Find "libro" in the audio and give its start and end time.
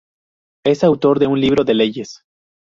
1.39-1.63